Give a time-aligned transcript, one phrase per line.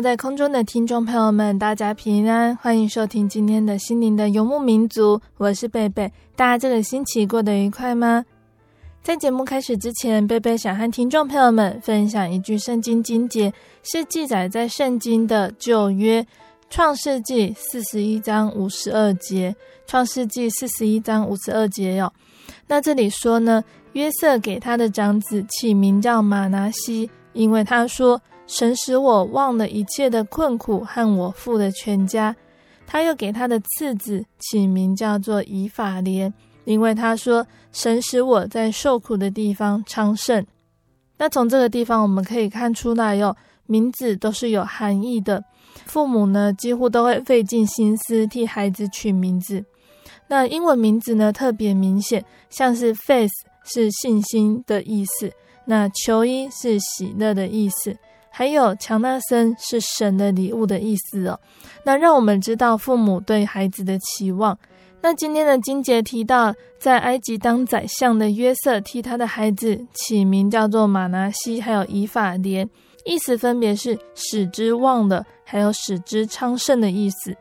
[0.00, 6.10] 在空中的听众朋友们，大家平安，欢迎收听今天的心灵的游牧民族，我是贝贝。
[6.34, 8.24] 大家这个星期过得愉快吗？
[9.02, 16.26] 在节目开始之前，贝贝想和听众朋友们分享一句圣经经节，是记载在圣经的旧约
[16.70, 19.54] 创世纪四十一章五十二节。
[19.86, 22.10] 创世纪四十一章五十二节哟。
[22.66, 28.18] 那这里说呢，约瑟给他的长子起名叫马拿西，因为他说。
[28.50, 32.34] 神使我忘了一切的困苦和我父的全家。
[32.84, 36.34] 他又给他的次子起名叫做以法莲，
[36.64, 40.44] 因为他说：“神使我在受苦的地方昌盛。”
[41.16, 45.44] 那从这个地方我们可以看出来哟，名字都是有含义的。
[45.86, 49.64] 父母呢，几乎都会费尽心思替孩子取名字。
[50.26, 53.30] 那英文名字呢，特别明显，像是 faith
[53.62, 55.30] 是信心的意思，
[55.66, 57.96] 那球衣是喜乐的意思。
[58.30, 61.38] 还有强纳森是神的礼物的意思哦，
[61.84, 64.58] 那让我们知道父母对孩子的期望。
[65.02, 72.68] 那今天的金姐提到，在埃及当宰相的约瑟替他的孩子起名叫做马拿西，还有以法莲，
[73.04, 77.34] 意思分别是使之旺的，还有使之昌盛的意思。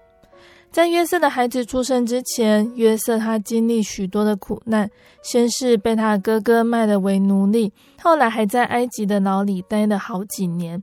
[0.72, 4.90] 在约瑟的孩子出生之前，约瑟他经历许多的苦难，
[5.24, 10.82] 先是被他哥哥卖了为奴隶，后来还在埃及的牢里待了好几年。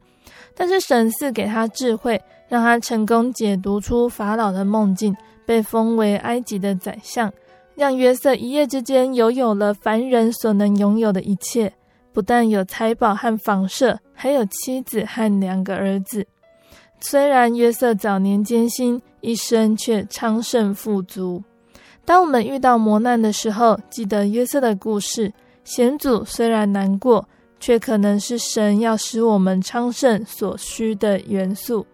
[0.56, 5.16] 但是神赐给他智慧，让他成功解读出法老的梦境，
[5.46, 7.32] 被封为埃及的宰相，
[7.76, 11.72] 让约瑟一夜之间拥有了凡人所能拥有的一切，
[12.12, 16.26] 不但有财宝和房舍，还有妻子和两个儿子。
[17.00, 21.42] 虽然约瑟早年艰辛，一生却昌盛富足。
[22.04, 25.32] 当我们遇到磨难的时候，记得约瑟的故事。
[25.64, 31.84] 险阻虽然难过，却可能是神要使我们昌盛所需的元素。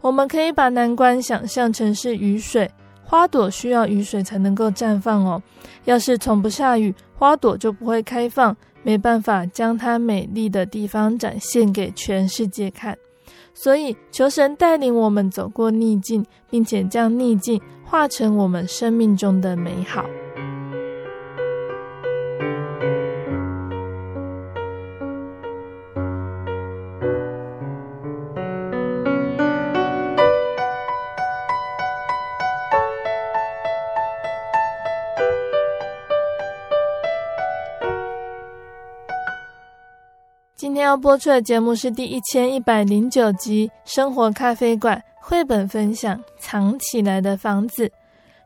[0.00, 2.70] 我们可以把难关想象成是雨水，
[3.04, 5.42] 花朵需要雨水才能够绽放哦。
[5.84, 12.96] 要是从不下雨，花朵就不会开放，没办法将它美丽的地方展现给全世界看。
[13.52, 20.04] 所以，求神带领我们走过逆境，并且将逆境化成我们生命中的美好。
[40.90, 47.86] 要播出的节目是第一千一百零九集《生活咖啡馆》绘本分享《藏起来的房子》。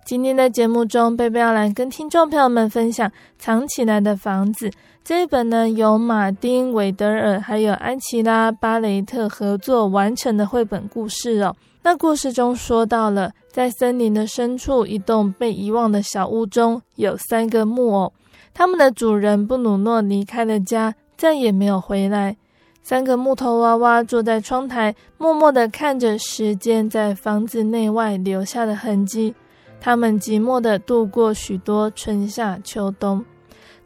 [0.04, 4.68] 今天的节目中，贝贝要来跟听众朋友们分享《藏起来的房子》
[5.02, 11.56] 这一本呢，由马丁·韦德尔还有安琪拉·巴雷特合作完成的绘本故事哦。
[11.82, 18.12] 那故事中说到了，在森林的深处，一栋被遗忘的小屋中有三个木偶，
[18.52, 20.94] 他们的主人布鲁诺离开了家。
[21.16, 22.36] 再也没有回来。
[22.84, 29.34] 三个木头娃娃坐在窗台，默默地看着时间在房子内外留下的痕迹。
[29.80, 33.24] 他们寂寞地度过许多春夏秋冬，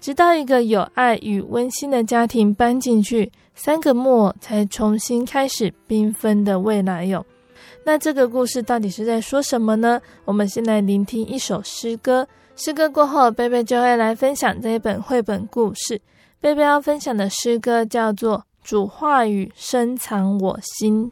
[0.01, 7.25] 直到一个有爱与温馨的家庭搬进去，三个木偶才重新开始缤纷的未来哟。
[7.85, 10.01] 那这个故事到底是在说什么呢？
[10.25, 12.27] 我们先来聆听一首诗歌。
[12.57, 16.01] 诗歌过后，贝贝就会来分享这一本绘本故事。
[16.41, 21.11] 贝贝要分享的诗歌叫做《主话语深藏我心》。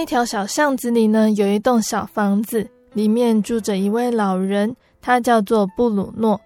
[0.00, 6.40] 一条小巷子里呢，有一栋小房子，里面住着一位老人，他叫做布鲁诺。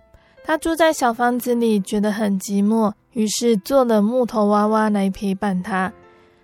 [0.44, 5.92] 他住在小房子里，觉得很寂寞，于是做了木头娃娃来陪伴他。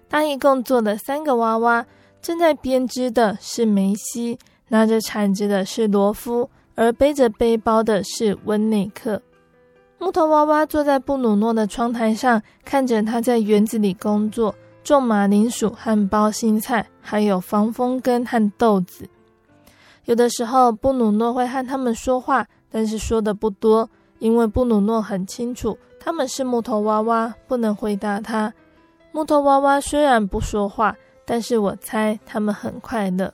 [0.09, 1.85] 他一共做了三个娃娃，
[2.23, 9.21] 正在编织的是梅西，拿着铲子的是罗夫，而背着背包的是温内克。
[9.99, 14.55] 木头娃娃坐在布鲁诺的窗台上，看着他在园子里工作。
[14.91, 19.09] 种马铃薯和包心菜，还有防风根和豆子。
[20.07, 28.53] 有的时候，布鲁诺会和他们说话，但是说的不多，因为布鲁诺很清楚他们是木头娃娃，不能回答他。
[29.13, 33.33] 木头娃娃虽然不说话，但是我猜他们很快乐。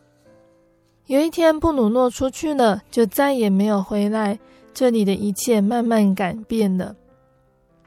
[1.07, 4.39] 有一天，布鲁诺出去了，就再也没有回来。
[4.75, 6.95] 这里的一切慢慢改变了，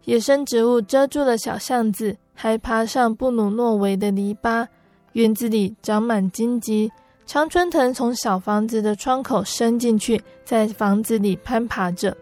[0.10, 2.18] 野生植物遮住了小巷子。
[2.34, 4.66] 还爬上布鲁诺维的篱笆，
[5.12, 6.92] 园子里长满荆棘，
[7.28, 12.16] 常春藤从小房子的窗口伸进去，在房子里攀爬着。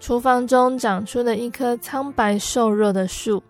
[0.00, 3.42] 厨房中长出了一棵苍白瘦弱的树。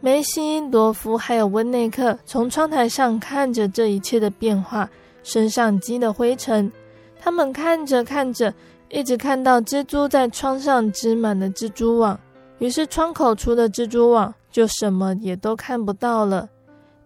[0.00, 4.88] 梅西、罗夫还有温内克从窗台上看着这一切的变化，
[5.24, 6.70] 身上积了灰尘。
[7.18, 8.54] 他们看着看着，
[8.90, 12.20] 一直看到蜘蛛在窗上织满了蜘蛛网，
[12.58, 14.34] 于是窗口除了蜘蛛网。
[14.50, 16.48] 就什么也都看不到了，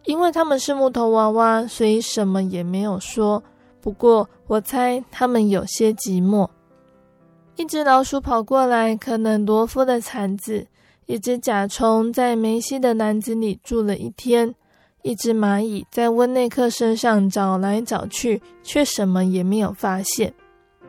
[0.04, 3.42] 因为他们是木头娃娃，所以什么也没有说。
[3.80, 6.49] 不过我猜他们有些寂寞。
[7.56, 10.64] 一只老鼠跑过来，可能罗夫的铲子；
[11.06, 14.54] 一只甲虫在梅西的篮子里住了一天，
[15.02, 20.32] 一只蚂蚁在温内克身上找来找去，却什么也没有发现。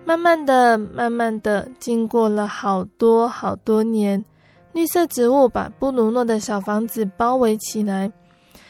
[0.06, 4.24] 慢慢的，慢慢的，经过了好多好多年，
[4.74, 8.12] 绿色植物把布鲁诺的小房子包围起来。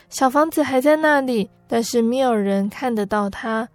[0.10, 3.68] 小房子还在那里，但是没有人看得到它。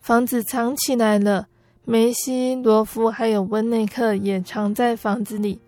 [0.00, 1.46] 房子藏起来了，
[1.84, 5.60] 梅西、罗夫还有温内克也藏在房子里。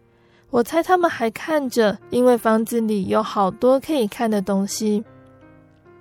[0.50, 5.04] 我猜他们还看着，因为房子里有好多可以看的东西。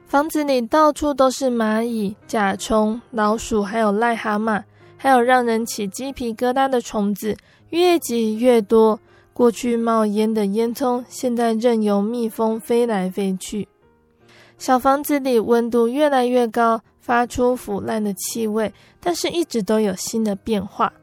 [0.05, 4.63] 房子里到处都是蚂蚁、甲虫、老鼠，还有癞蛤蟆，
[4.97, 7.35] 还有让人起鸡皮疙瘩的虫子，
[7.69, 8.99] 越挤越多。
[9.35, 13.67] 过去冒烟的烟囱，现在任由蜜蜂飞来飞去。
[14.57, 20.93] 小房子里温度越来越高，发出腐烂的气味，但是一直都有新的变化。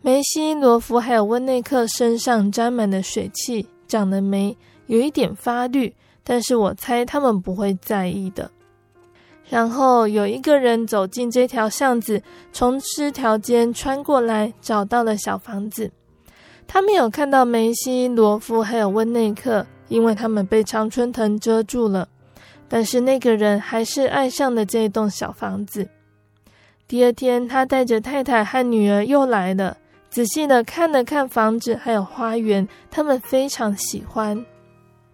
[0.00, 8.48] 梅西、罗夫还有温内克身上沾满了水汽，长了霉，有一点发绿，但是我猜他们不会在意的。
[9.48, 12.22] 然后有一个人走进这条巷子，
[12.52, 15.90] 从枝条间穿过来，找到了小房子。
[16.68, 22.06] 他没有看到梅西、罗夫还有温内克，因为他们被常春藤遮住了。
[22.68, 25.88] 但是那个人还是爱上了这栋小房子。
[26.86, 29.78] 第二天，他带着太太和女儿又来了。
[30.10, 34.44] 仔细的看了看房子，还有花园，他们非常喜欢。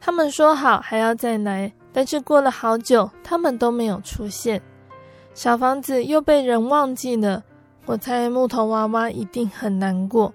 [0.01, 4.61] 他们说好还要再来，但是过了好久，他们都没有出现。
[5.35, 7.43] 小房子又被人忘记了。
[7.87, 10.35] 我猜木头娃娃一定很难过。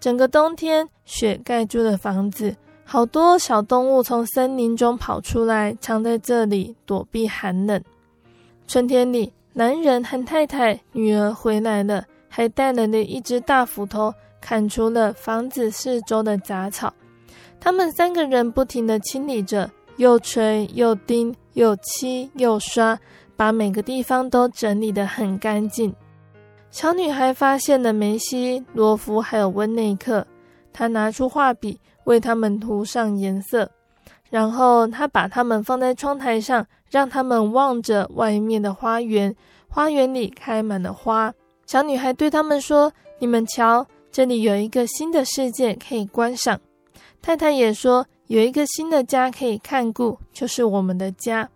[0.00, 7.82] 整个冬天，雪盖住了房子，好多小动物从森林中跑出来，藏在这里躲避寒冷。
[8.66, 12.04] 春天里，男人和太太、女儿回来了。
[12.30, 16.92] 还带来了一只大斧头，砍除了房子四周的杂草。
[17.58, 22.96] 他们三个人不停地清理着，又锤又钉，又漆又刷，
[23.34, 25.92] 把每个地方都整理得很干净。
[26.70, 30.26] 小女孩发现了梅西、罗夫还有温内克，
[30.72, 33.70] 她拿出画笔为他们涂上颜色，
[34.30, 39.34] 然后她把他们放在窗台上，让他们望着外面的花园。
[39.70, 41.32] 花园里开满了花。
[41.66, 46.58] 小女孩对他们说：“你们瞧，这里有一个新的世界可以观赏。”
[47.20, 51.48] 太太也说：“有一个新的家可以看顾，就是我们的家。”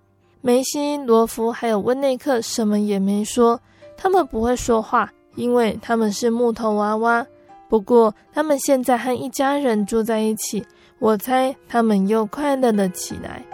[0.42, 3.60] 梅西、罗夫还有温内克什么也没说，
[4.02, 7.24] 他们不会说话，因为他们是木头娃娃。
[7.68, 10.66] 不过，他们现在和一家人住在一起，
[10.98, 13.44] 我猜他们又快乐了起来。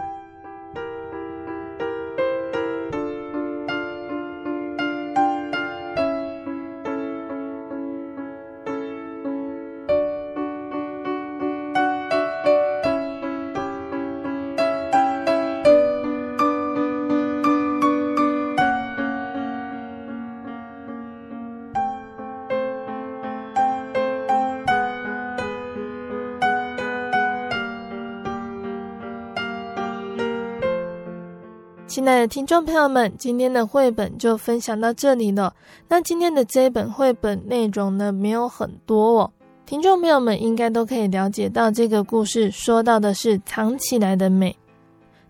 [32.27, 35.55] 听众朋友们，今天的绘本就分享到这里了。
[35.89, 39.31] 那今天的这一本绘本内容呢，没有很多哦。
[39.67, 44.57] 听众朋友们应该都可以了解到，这个故事说到的是藏起来的美。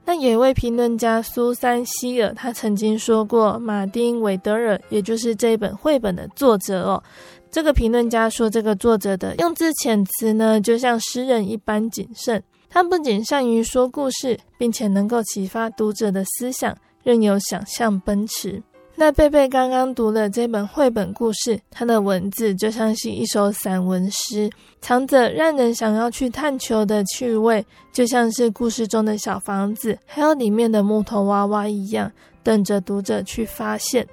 [0.04, 7.02] 那有一位评论家苏珊希尔，他曾经说过，马丁韦德尔，也就是这一本绘本的作者哦。
[7.50, 12.42] 这个评论家说，这个作者的用字遣词呢，就像诗人一般谨慎。
[12.68, 18.62] 他不仅善于说故事，并且能够启发读者的思想，任由想象奔驰。
[19.00, 32.10] 那贝贝刚刚读了这本绘本故事，它的文字就像是一首散文诗，藏着让人想要去探求的趣味，就像是故事中的小房子，还有里面的木头娃娃一样，
[32.42, 34.04] 等着读者去发现。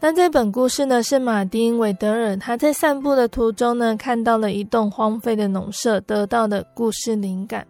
[0.00, 7.64] 那这本故事呢，是马丁·韦德尔他在散步的途中呢，看到了一栋荒废的农舍，得到的故事灵感。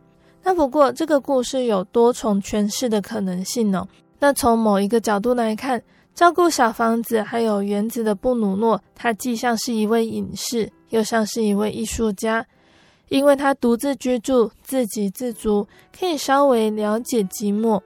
[0.44, 3.86] 那不过，这个故事有多重诠释的可能性哦。
[4.18, 5.82] 那从某一个角度来看，
[6.14, 12.44] 照顾小房子还有园子的布鲁诺，他既像是一位隐士，又像是一位艺术家，
[13.08, 17.80] 因为他独自居住，自给自足，可以稍微了解寂寞。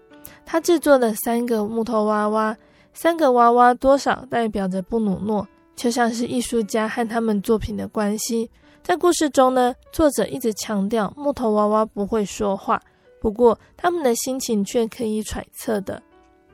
[0.44, 2.56] 他制作了三个木头娃娃，
[2.94, 8.50] 三个娃娃多少代表着布鲁诺，就像是艺术家和他们作品的关系。
[8.86, 12.80] 在故事中呢，作者一直强调木头娃娃不会说话，
[13.20, 16.00] 不过他们的心情却可以揣测的。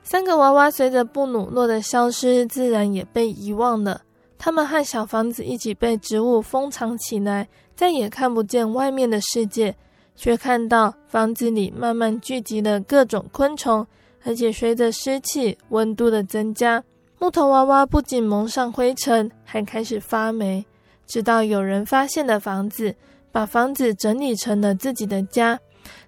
[0.01, 4.01] 三个娃娃随着布鲁诺的消失，自然也被遗忘了。
[4.39, 9.75] 他们和小房子一起被植物封藏起来，再也看不见外面的世界。
[10.15, 13.85] 却看到房子里慢慢聚集了各种昆虫，
[14.23, 16.83] 而且随着湿气、温度的增加，
[17.19, 20.65] 木头娃娃不仅蒙上灰尘，还开始发霉。
[21.05, 22.95] 直到有人发现了房子，
[23.31, 25.59] 把房子整理成了自己的家。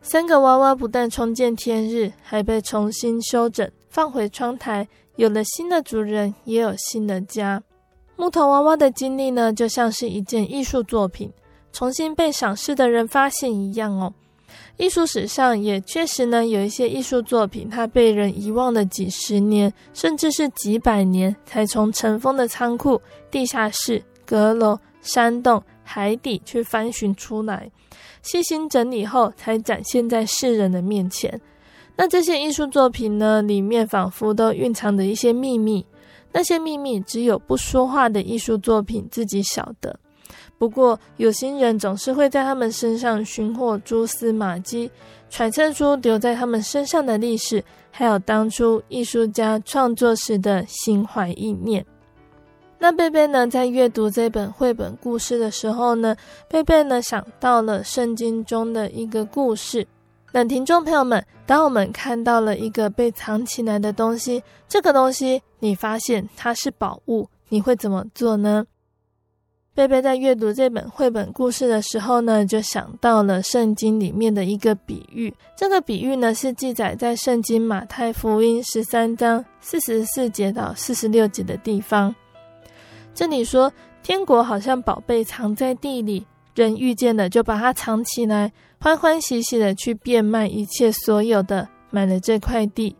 [0.01, 7.61] 三个娃娃不但重见天日，还被重新修整，放回窗台，有了新的主人，也有新的家。
[8.15, 11.31] 木头娃娃的经历呢，就像是一件艺术作品，
[11.73, 14.13] 重新被赏识的人发现一样哦。
[14.77, 27.71] 艺术史上也确实呢，有一些艺术作品，它被人遗忘了几十年，甚至是几百年，才从尘封的仓库、地下室、阁楼、山洞、海底去翻寻出来，
[28.21, 31.39] 细心整理后，才展现在世人的面前。
[31.95, 35.85] 那这些艺术作品呢，里面仿佛都蕴藏着一些秘密。
[36.31, 39.97] 那些秘密只有不说话的艺术作品自己晓得。
[40.57, 44.91] 不过有心人总是会在他们身上寻获蛛丝马迹，
[45.29, 51.85] 揣测出留在他们身上的历史，还有当初艺术家创作时的心怀意念。
[52.77, 56.15] 那贝贝呢，在阅读这本绘本故事的时候呢，
[56.47, 59.87] 贝贝呢想到了圣经中的一个故事。
[60.31, 68.65] 那听众朋友们，当我们看到了一个被藏起来的东西，这个东西你发现它是宝物，你会怎么做呢？
[69.73, 75.33] 贝贝在阅读这本绘本故事的时候呢，就想到了圣经里面的一个比喻。
[75.55, 82.13] 这个比喻呢，是记载在圣经马太福音十三章四十四节到四十六节的地方。
[83.15, 83.71] 这里说，
[84.03, 88.51] 天国好像宝贝藏在地里，人遇见了就把它藏起来。
[88.77, 92.93] 欢欢喜喜的去变卖一切所有的，买了这块地。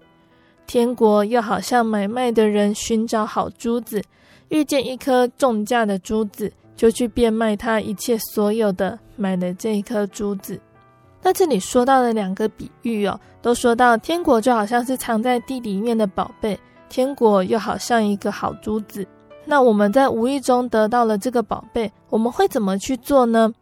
[0.65, 4.01] 天国又好像买卖的人寻找好珠子，
[4.48, 10.57] 遇见一颗重价的珠子，就去变卖他一切所有的，买了这一颗珠子。
[11.22, 16.57] 那这里说到了两个比喻哦，都说到天国就好像是藏在地里面的宝贝，
[16.88, 19.05] 天国又好像一个好珠子。
[19.45, 23.53] 那我们在无意中得到了这个宝贝，我们会怎么去做呢？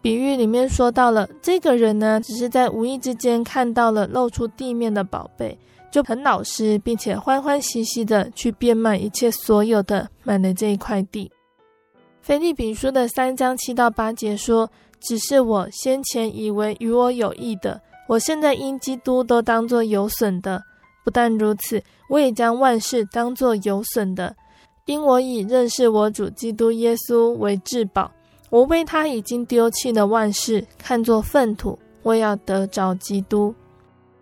[0.00, 5.56] 比喻里面说到了，这个人呢，只是在无意之间看到了露出地面的宝贝，
[5.92, 11.30] 就很老实，并且欢欢喜喜的去变卖一切所有的，买了这一块地。
[12.20, 14.68] 腓立比书的三章七到八节说
[15.02, 20.58] ：“只是我先前以为与我有益的，我现在因基督都当作有损的；
[21.04, 24.34] 不但如此，我也将万事当作有损的，
[24.92, 28.10] 因我以认识我主基督耶稣为至宝。”
[28.52, 33.54] 我为他已经丢弃了万事，看作粪土，我要得着基督。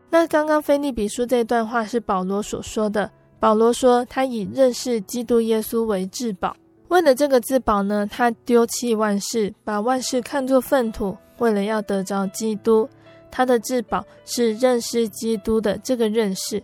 [0.08, 3.10] 那刚刚腓利比书这段话是保罗所说的。
[3.40, 6.54] 保罗说他以认识基督耶稣为至宝，
[6.86, 12.88] 为了这个至宝呢，他丢弃万事，把万事看作粪土，为了要得着基督。
[13.32, 16.62] 他的至宝是认识基督的这个认识。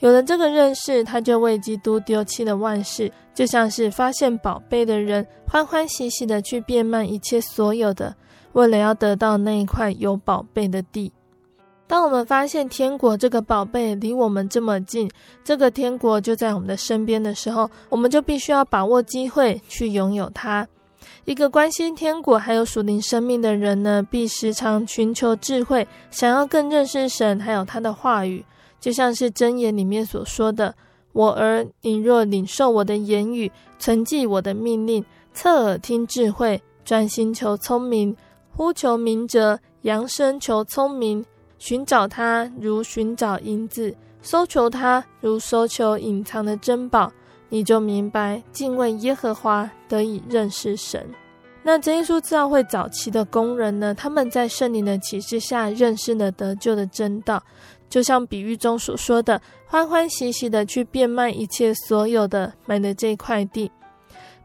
[0.00, 8.14] 有了这个认识，他就为基督丢弃了万事，就像是发现宝贝的人，欢欢喜喜的去变卖一切所有的，
[8.52, 11.12] 为了要得到那一块有宝贝的地。
[11.88, 15.10] 当我们发现天国这个宝贝离我们这么近，
[15.42, 20.68] 这个天国就在我们的身边的时候，我们就必须要把握机会去拥有它。
[21.24, 28.44] 一个关心天国还有属灵生命的人呢，必时常寻求智慧，想要更认识神，还有他的话语。
[28.80, 30.74] 就像是箴言里面所说的
[31.12, 38.16] ：“我儿，你若领受我的言语，存记我的命令，侧耳听智慧，专心求聪明，
[38.54, 41.24] 呼求明哲，扬声求聪明，
[41.58, 47.10] 寻找他如寻找银子，搜求他如搜求隐藏的珍宝，
[47.48, 51.04] 你就明白敬畏耶和华，得以认识神。”
[51.64, 57.42] 那真耶稣教会早期的工人呢，他们在圣灵的启示下认识了得救的真道。
[57.88, 63.70] 就像比喻中所说的，欢欢喜喜的去变卖一切所有的，买的这块地。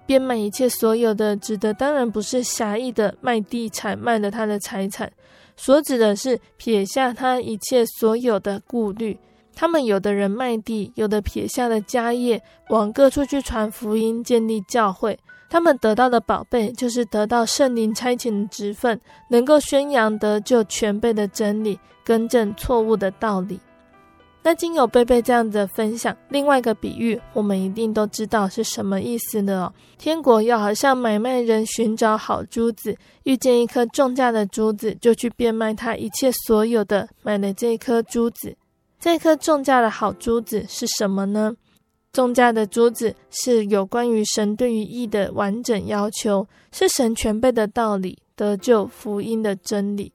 [0.05, 5.09] 变卖一切所有的，指的当然不是狭义的卖地产，卖了他的财产，
[5.55, 9.17] 所指的是撇下他一切所有的顾虑。
[9.55, 15.17] 他们有的人卖地，有的撇下了家业，往各处去传福音，建立教会。
[15.53, 23.59] 他们得到的宝贝，就是得到圣灵差遣的职分，能够宣扬得救全备的真理，更正错误的道理。
[24.41, 29.71] 那经有贝贝这样子的分享，另外一个比喻，我们一定都知道是什么意思的哦。
[29.99, 38.57] 天国要好像买卖人寻找好珠子，遇见一颗重价的珠子，就去变卖他一切所有的，买了这颗珠子。
[38.99, 41.55] 这颗重价的好珠子是什么呢？
[42.13, 50.13] 重价的珠子是有关于神对于义的完整要求，是神全备的道理，得救福音的真理。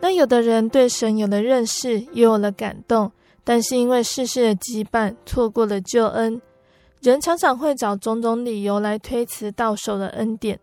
[0.00, 3.12] 那有的人对神有了认识，也有了感动，
[3.44, 6.42] 但是因为世事的羁绊，错过了救恩。
[7.00, 10.58] 人常常会找种种理由来推辞到手的恩典，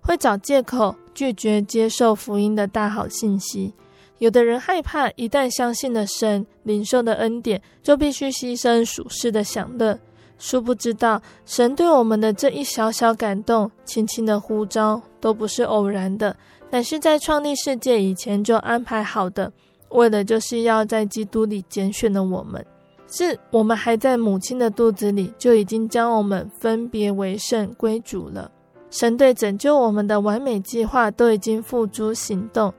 [0.00, 3.72] 会找借口拒绝接受福音的大好信息。
[4.18, 9.96] 有的人害怕，一旦相信了神，领受的恩典，就必须牺牲属世的享乐。
[10.38, 16.34] 殊不知道，神对我们的这一小小感动、轻轻的呼召，都不是偶然的。
[16.70, 19.52] 乃是在创立世界以前就安排好的，
[19.88, 22.64] 为的就是要在基督里拣选了我们，
[23.10, 28.50] 是我们还在母亲的肚子里就已经将我们分别为圣归主了。
[28.90, 32.72] 神对拯救我们的完美计划都已经付诸行动，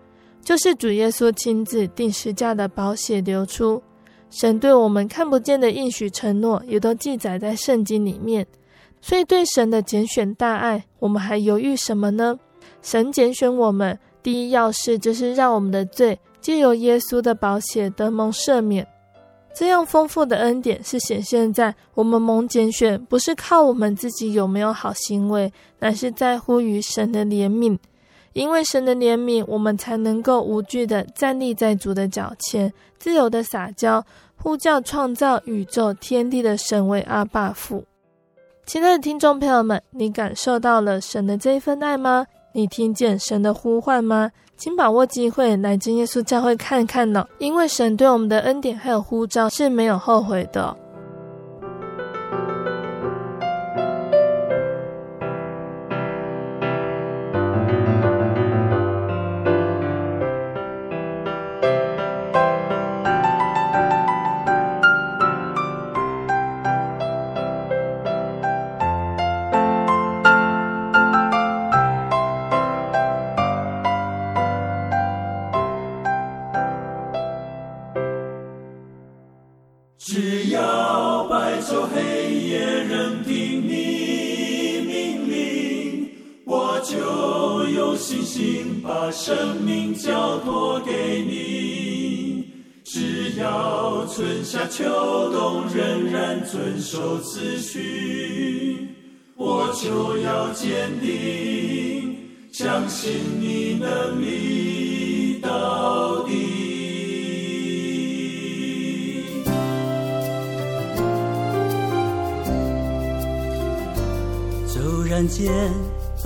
[0.44, 3.82] 就是主耶稣亲自定时价的宝血流出。
[4.30, 8.46] 神对我们看不见的应许承诺也都记载在圣经里面，
[9.02, 12.38] 所以对神的拣选大爱，我们还犹豫什么呢？
[12.82, 18.88] 神拣选我们，第一要事就是让我们的罪借由耶稣的宝血得蒙赦免。
[19.52, 27.78] 这样丰富的恩典是显现在我们蒙拣选，不是靠我们自己有没有好行为，乃是在乎于神的怜悯。
[28.40, 34.02] 因为神的怜悯，我们才能够无惧的站立在主的脚前，自由的撒娇，
[34.38, 37.84] 呼叫创造宇宙天地的神为阿爸父。
[38.66, 42.26] 亲爱的听众朋友们，你感受到了神的这一份爱吗？
[42.54, 44.32] 你听见神的呼唤吗？
[44.56, 50.74] 请把握机会来真耶稣教会看看呢，因为神对我们的恩典还有呼召是没有后悔的。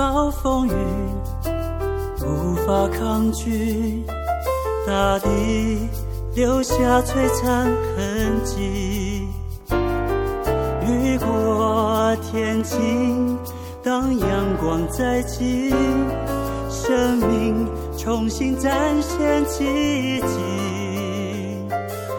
[0.04, 0.74] 暴风雨
[2.26, 4.04] 无法抗拒，
[4.86, 5.30] 大地
[6.36, 9.26] 留下璀璨痕迹。
[10.86, 13.38] 雨过天晴，
[13.82, 15.74] 当阳光再起，
[16.70, 17.66] 生命
[17.98, 20.26] 重新展现奇迹。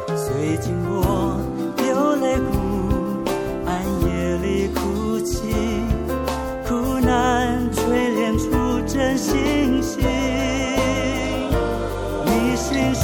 [0.09, 1.34] 最近我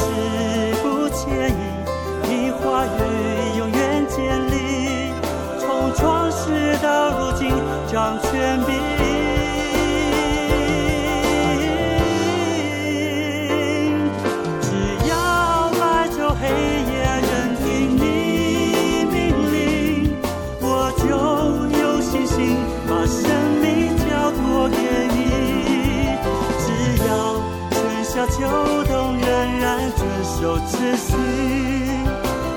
[0.00, 1.52] 是不介意，
[2.28, 4.16] 你话语永远坚
[4.50, 5.12] 立。
[5.58, 7.52] 从创世到如今，
[7.86, 8.70] 掌权柄，
[30.80, 31.12] 守次序，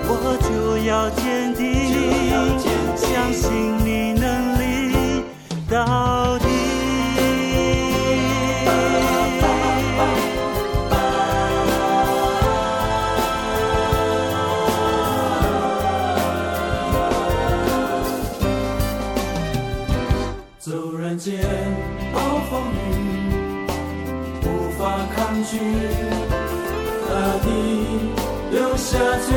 [0.07, 1.62] 我就要坚定。
[2.95, 3.51] 相信
[3.86, 4.23] 你能
[4.59, 4.63] 力
[5.69, 6.12] 到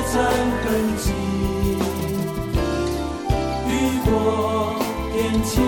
[0.06, 0.22] 下璀璨
[0.62, 1.10] 痕迹。
[5.12, 5.62] 天晴，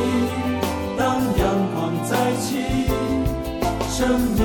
[0.97, 1.43] 当阳
[1.75, 2.47] 光再起，
[3.91, 4.41] 生命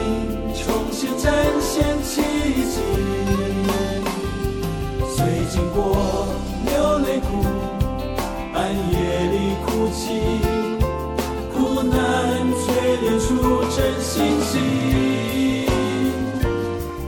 [0.56, 2.22] 重新展现奇
[2.64, 2.82] 迹。
[5.16, 5.18] 虽
[5.52, 6.28] 经过
[6.66, 7.44] 流泪谷，
[8.54, 8.58] 暗
[8.92, 8.96] 夜
[9.30, 10.02] 里哭泣，
[11.54, 11.94] 苦难
[12.54, 12.66] 淬
[13.02, 13.26] 炼出
[13.70, 14.52] 真信心。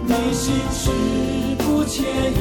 [0.05, 0.91] 你心事
[1.59, 2.39] 不介意，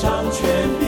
[0.00, 0.87] 长泉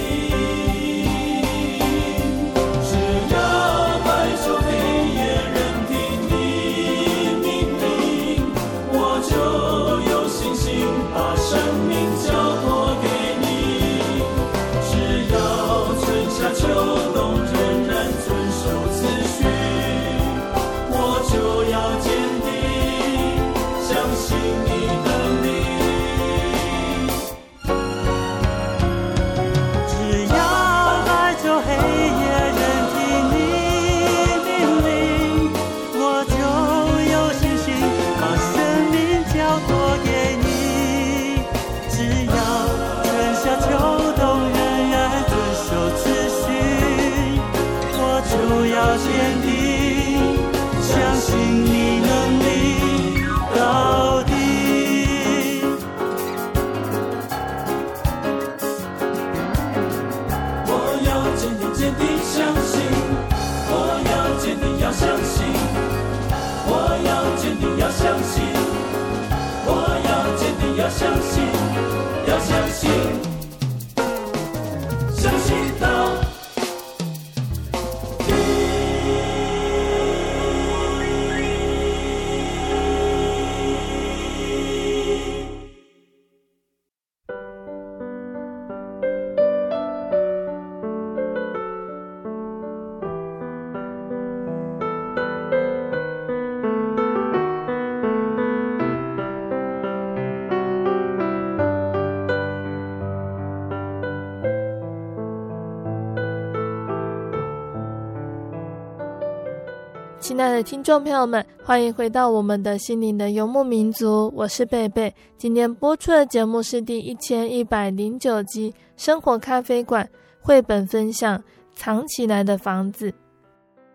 [110.50, 115.14] 爱的听众朋友们，欢迎回到我们的心灵的游牧民族，我是贝贝。
[115.38, 120.04] 今天播出的节目是第一千一百零九集《生活咖啡馆》
[120.40, 121.38] 绘本分享
[121.76, 123.10] 《藏起来的房子》。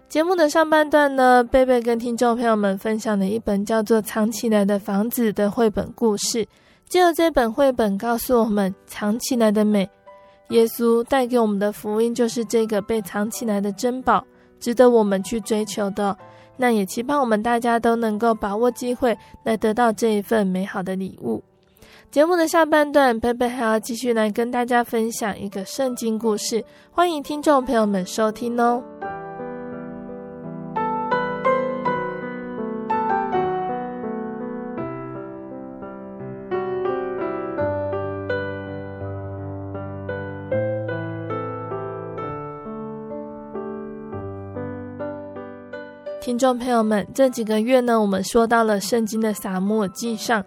[0.07, 6.47] 节目的上半段呢，贝贝跟听众朋友们分享了一本叫做《藏起来的房子》的绘本故事。
[6.87, 9.89] 借由这本绘本告诉我们藏起来的美，
[10.51, 14.25] 耶稣带给我们的福音就是这个被藏起来的珍宝，
[14.57, 16.17] 值得我们去追求的。
[16.57, 21.43] 那也期盼我们大家都能够把握机会来得到这一份美好的礼物。
[22.11, 28.81] 节目的下半段，贝贝还要继续来跟大家分享一个圣经故事，欢迎听众朋友们收听哦。
[46.25, 50.43] 听众朋友们，这几个月呢，我们说到了圣经的撒母耳记上，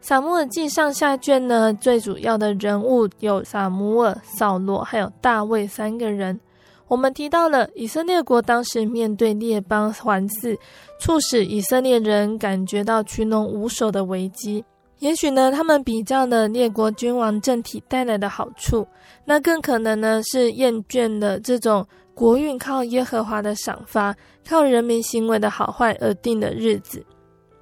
[0.00, 6.40] 撒母耳记上下卷呢，最主要的人物有撒母耳、扫罗还有大卫三个人。
[6.88, 10.58] 我们提到了以色列国当时面对列邦环伺，
[10.98, 14.64] 促使以色列人感觉到群龙无首的危机。
[14.98, 18.84] 也许呢，他们比较了列国君王政体带来的好处，
[19.24, 21.86] 那更可能呢是厌倦了这种。
[22.14, 24.14] 国运靠耶和华的赏罚，
[24.46, 27.04] 靠人民行为的好坏而定的日子。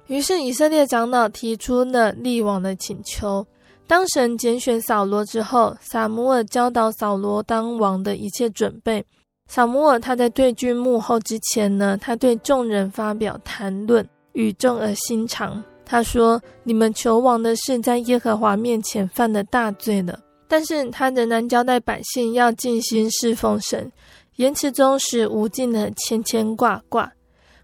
[0.07, 3.45] 于是以色列长老提出了立王的请求。
[3.87, 9.03] 当神拣选扫罗之后，撒母耳教导扫罗当王的一切准备。
[9.47, 15.63] 撒母耳他在对军幕后之前呢，他对众人发表谈论，语重而心长。
[15.85, 23.91] 他说：“你们求王的事，在耶和华面前犯了大罪了。”但是他仍然交代百姓要尽心侍奉神。
[24.39, 27.11] 言辞中使无尽的牵牵挂挂。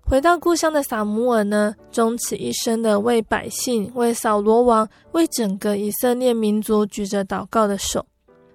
[0.02, 8.06] 回到故乡的撒母耳呢，终此一生的为百姓、为扫罗王、为整个以色列民族举着祷告的手。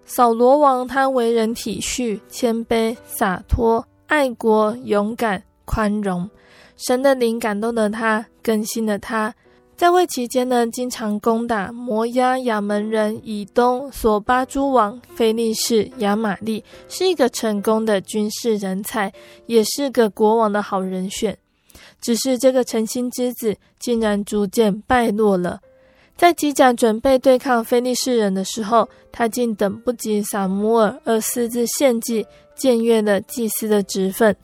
[0.04, 6.28] 扫罗王他为人体恤、谦卑、洒脱、爱国、勇敢、宽容。
[6.76, 9.34] 神的灵感动了他，更新了他。
[9.80, 19.10] 在位期间呢，经常攻打摩押、亚门人、以东、索巴诸王、菲利士、亚玛利，是一个成功的军事人才，
[19.46, 21.34] 也是个国王的好人选。
[21.98, 25.60] 只是这个诚心之子，竟然逐渐败落了。
[26.14, 34.36] 在机甲准备对抗菲利士人的时候，他竟等不及撒母耳，而私自献祭，僭越了祭司的职分。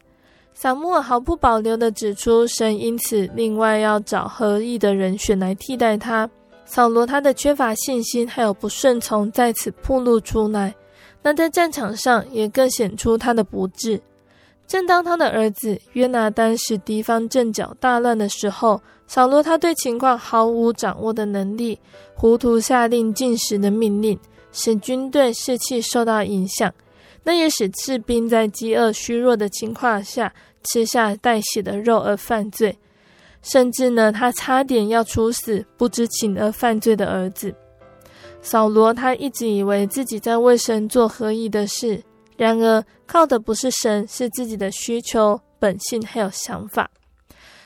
[0.59, 6.27] 撒母耳毫不保留地指出，神因此另外要找合意的人选来替代他。
[6.65, 10.75] 扫罗他的缺乏信心还有不顺从在此暴露出来，
[11.23, 14.01] 那在战场上也更显出他的不智。
[14.67, 21.79] 正当他的儿子约拿单使敌方阵脚大乱的时候，扫罗他对情况毫无掌握的能力，
[22.15, 24.19] 糊涂下令禁食的命令，
[24.53, 26.73] 使军队士气受到影响。
[27.27, 32.79] 那也使士兵在饥饿虚弱的情况下吃下带血的肉而犯罪，
[33.43, 37.53] 甚至呢，他差点要处死不知情而犯罪的儿子。
[38.43, 42.01] 扫罗他一直以为自己在为神做合意的事，
[42.37, 46.89] 然而靠的不是神，是自己的需求、本性还有想法。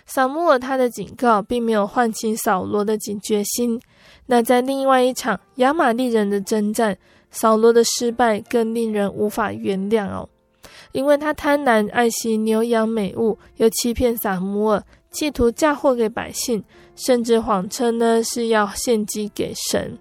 [0.06, 3.78] 撒母耳他的警告并没有唤起扫罗的警觉心。
[4.24, 6.96] 那在另外一场亚玛力人的征战。
[7.30, 10.28] 扫罗的失败更令人无法原谅哦，
[10.92, 16.62] 因为他贪婪爱惜牛羊美物，又欺骗撒母耳，企图嫁祸给百姓，
[16.96, 19.96] 甚至谎称呢是要献祭给神。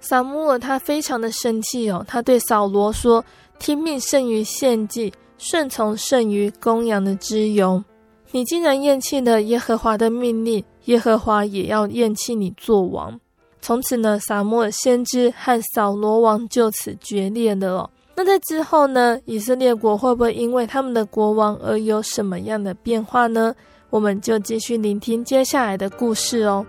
[0.00, 3.24] 撒母耳他非常的生气哦，他对扫罗说
[3.58, 7.82] ：“听命胜于献祭，顺从胜于公羊的脂油。
[8.30, 13.18] 你既然厌弃了耶和华的命令，耶和华也要厌弃你做王。”
[13.66, 17.90] 从此呢，撒母尔先知和扫罗王就此决裂了哦。
[18.14, 23.52] 那在之后呢，以色列国会不会因为他们的国王而有什么样的变化呢？
[23.90, 26.64] 我们就继续聆听接下来的故事哦。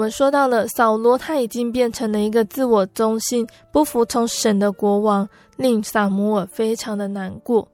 [0.00, 7.68] 我们说到了扫罗，他已经变成了一个自我中心、不服从神的国王，令撒母耳非常的难过。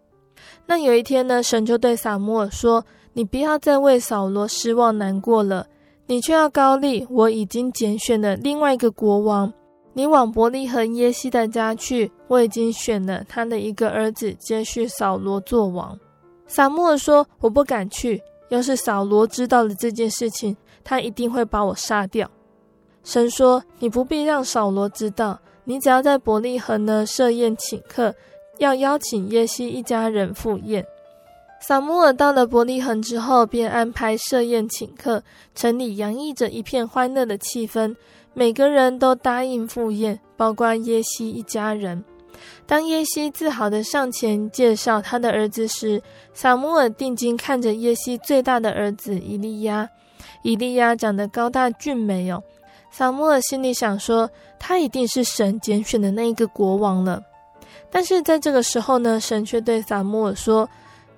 [0.66, 2.84] 那有一天呢，神就对撒母耳说
[3.14, 5.68] ：“你不要再为扫罗失望难过了，
[6.06, 9.52] 你却要高丽我已经拣选了另外一个国王。
[9.92, 15.96] 你往伯利恒耶西的家去，我已经选了他的一个儿子接续扫罗做王。”
[16.48, 22.30] 撒母耳说：“我不敢去，要是扫罗知道了这件事情。”他一定会把我杀掉。
[23.02, 28.14] 神说：“你不必让扫罗知道，你只要在伯利恒呢设宴请客，
[28.58, 30.86] 要邀请耶西一家人赴宴。”
[31.60, 35.24] 撒母耳到了伯利恒之后，便安排设宴请客，
[35.56, 37.96] 城里洋溢着一片欢乐的气氛，
[38.32, 42.04] 每个人都答应赴宴，包括耶西一家人。
[42.66, 46.02] 当耶西自豪地上前介绍他的儿子时，
[46.34, 49.88] 撒母耳定睛看着耶西最大的儿子以利押。
[50.46, 52.40] 以利亚长得高大俊美哦，
[52.92, 54.30] 撒母尔心里想说，
[54.60, 57.20] 他一定是神拣选的那一个国王了。
[57.90, 60.68] 但是在这个时候呢，神却对撒母尔说：“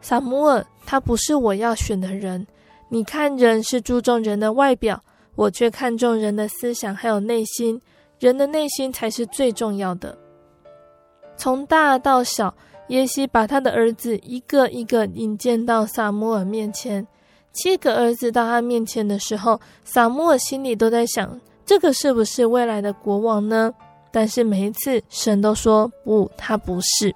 [0.00, 2.46] 撒母尔，他不是我要选的人。
[2.88, 4.98] 你看人是注重人的外表，
[5.34, 7.78] 我却看重人的思想还有内心，
[8.18, 10.16] 人的内心才是最重要的。”
[11.36, 12.54] 从大到小，
[12.88, 17.06] 耶西把他的儿子一个一个引荐到撒母尔面前。
[17.52, 23.72] 七个儿子到他面前的时候，撒母耳心里都在想：这个是不是未来的国王呢？
[24.10, 27.14] 但是每一次神都说不，他不是。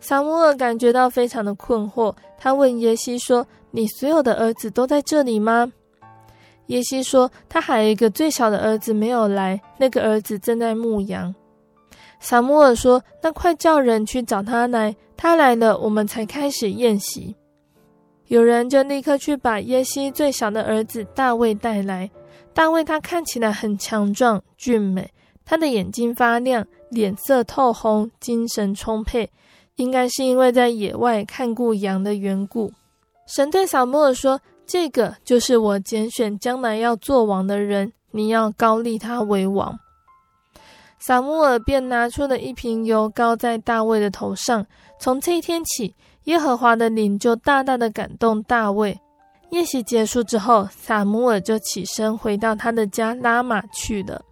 [0.00, 5.72] 撒母耳感觉到非常的困惑，他问耶西说：“你所有的儿子都在这里吗？”
[6.66, 11.34] 耶西说：“他还有一个最小的儿子没有来，那个儿子正在牧羊。”
[12.20, 17.34] 撒母耳说：“那快叫人去找他来，他来了，我们才开始宴席。”
[18.30, 22.08] 有人就立刻去把耶西最小的儿子大卫带来。
[22.54, 25.10] 大卫他看起来很强壮俊美，
[25.44, 29.28] 他的眼睛发亮，脸色透红，精神充沛，
[29.74, 32.72] 应该是因为在野外看顾羊的缘故。
[33.26, 39.76] 神对撒母耳说：“这个就是我拣选将来要做王的人，你要膏立他为王。”
[41.00, 44.64] 撒母耳便拿出了一瓶油，膏在大卫的头上。
[45.00, 48.98] 从这一天起，耶和华的灵就大大的感动大卫。
[49.50, 54.22] 宴席结束之后，撒母耳就起身回到他的家拉玛去了。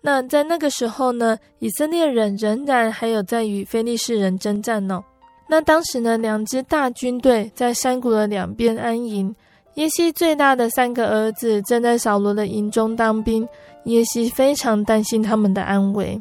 [0.00, 5.02] 那在那个时候呢，以色列人仍然还有在与非利士人征战呢。
[5.48, 9.34] 那当时呢，两支大军队在山谷的两边安营。
[9.74, 13.46] 耶西最大的三个儿子正在扫罗的营中当兵。
[13.84, 16.20] 耶西非常担心他们的安危。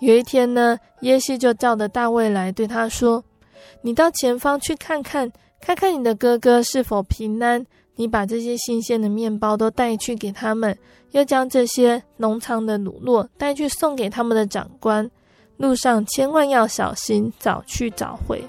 [0.00, 3.22] 有一天呢，耶西就叫着大卫来，对他说。
[3.82, 7.66] 你到前方去看看，看看你的哥哥是否平安。
[7.96, 10.74] 你把这些新鲜的面包都带去给他们，
[11.10, 15.10] 又将这些农场的乳酪带去送给他们的长官。
[15.58, 18.42] 路上千万要小心，早去早回。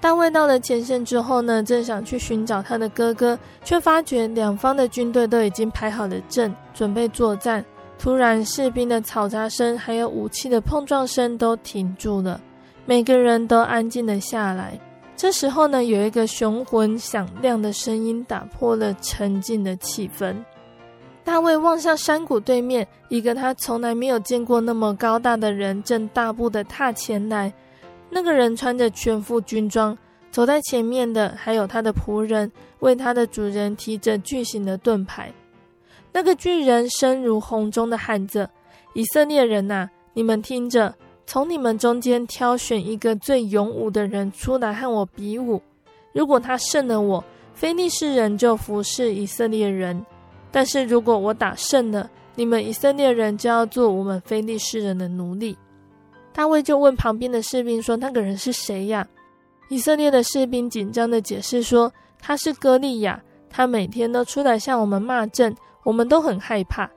[0.00, 7.64] 大卫到了前线之后呢，正想去寻找他的哥哥，却发觉两方的军队都已经排好了阵，准备作战。
[7.98, 12.40] 突然，士兵的嘈杂声还有武器的碰撞声都停住了。
[12.86, 14.80] 每个人都安静了下来。
[15.16, 20.36] 这时候呢，有一个雄浑响亮的声音打破了沉静的气氛。
[21.24, 27.52] 大卫望向山谷对面，一个他从来没有见过那么高大的人正大步的踏前来。
[28.08, 29.98] 那个人穿着全副军装，
[30.30, 35.32] 走在前面的还有他的仆人，为他的主人提着巨型的盾牌。
[36.12, 38.48] 那个巨人声如洪钟的喊着
[38.94, 40.94] ：“以色列人呐，你们听着！”
[41.26, 45.60] 从你们中间挑选一个最勇武的人出来和我比武。
[46.12, 47.22] 如果他胜了我，
[47.52, 50.00] 非利士人就服侍以色列人；
[50.50, 55.56] 但是如果我打胜了，你们以色列人就要做我们非利士人的奴隶。
[56.32, 59.06] 大卫就问旁边的士兵说：“那个人是谁呀？”
[59.68, 63.20] 以色列的士兵紧张地解释说：“他是歌利亚，
[63.50, 66.88] 他每天都出来向我们骂阵，我们都很害怕。”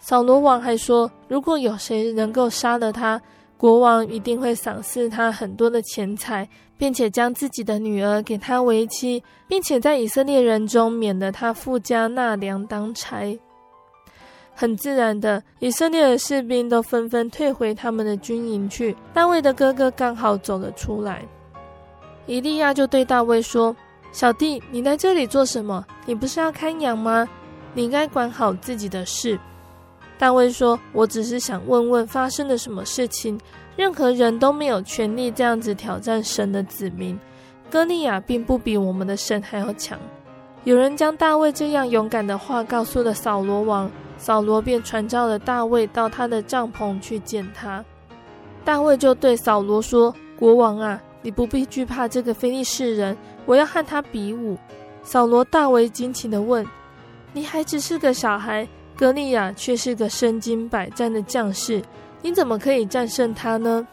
[0.00, 3.20] 扫罗王还说：“如果有谁能够杀了他，”
[3.58, 6.48] 国王一定会赏赐他很多的钱财，
[6.78, 13.36] 并且将自己的女儿给他为妻，并且在以色列人中免得他附加纳粮当差。
[14.54, 18.96] 很自然的，以色列的士兵都纷纷退回他们的军营去。
[19.12, 21.24] 大卫的哥哥刚好走了出来，
[22.26, 23.74] 以利亚就对大卫说
[24.12, 25.84] ：“小弟，你来这里做什么？
[26.06, 27.28] 你不是要看羊吗？
[27.74, 29.36] 你应该管好自己的事。”
[30.18, 33.38] 大卫说：“我只是想问问发生了什么事情。
[33.76, 37.18] 任何人都没有权利这样子挑战神的子民。
[37.70, 39.98] 歌利亚并不比我们的神还要强。”
[40.64, 43.88] 有人将大卫这样勇敢的话告诉了扫罗王，
[44.18, 47.82] 扫罗便传召了大卫到他的帐篷去见他。
[48.64, 53.16] 大卫就对扫罗说：“国王啊，你不必惧怕这个非利士人，
[53.46, 54.58] 我要和他比武。”
[55.04, 56.66] 扫罗大为惊奇的问
[57.32, 61.80] ：“你还只是个小孩，歌利亚却是个身经百战的将士，
[62.20, 63.86] 你怎么可以战胜他呢？”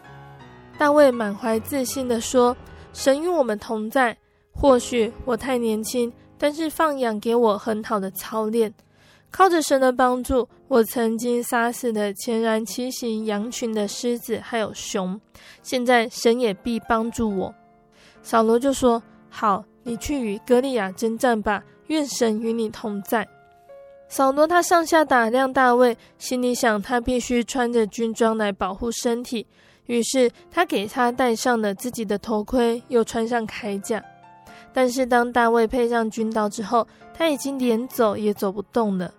[0.79, 2.57] 大卫满怀自信地说
[2.91, 4.17] ：“神与我们同在。
[4.51, 8.73] 或许我太年轻，但是放养给我很好的操练。
[9.29, 15.21] 靠着神的帮助，我曾经杀死的全然栖息羊群的狮子还有熊。
[15.61, 17.53] 现在神也必帮助我。”
[18.23, 23.27] 扫罗就说：“好，你去与歌利亚征战吧，愿神与你同在。”
[24.07, 29.45] 扫罗他上下打量大卫，心里想：他必须穿着军装来保护身体。
[29.87, 34.03] 于是他给他戴上了自己的头盔，又穿上铠甲。
[34.73, 39.13] 但是当大卫配上军刀之后，他已经连走也走不动了。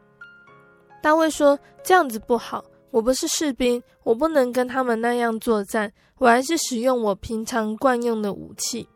[1.02, 8.88] 大卫说：“这样子不好，我不是士兵，我不能跟他们那样作战，我还是使用我平常惯用的武器。”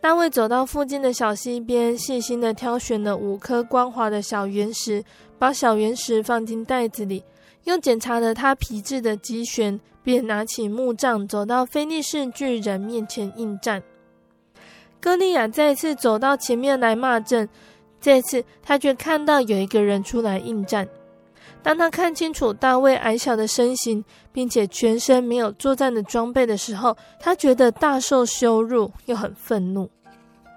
[0.00, 5.04] 大卫走到附近的小溪边，细心地挑选了五颗光滑的小圆石，
[5.38, 7.24] 把小圆石放进袋子里，
[7.64, 9.80] 又检查了他皮质的机旋。
[10.04, 13.82] 便拿起木杖，走到菲利士巨人面前应战。
[15.00, 17.48] 歌利亚再次走到前面来骂阵，
[18.02, 20.86] 这次他却看到有一个人出来应战。
[21.64, 29.88] 当他看清楚大卫矮小的身形，并且全身没有作战的装备的时候，他觉得大受羞辱，又很愤怒。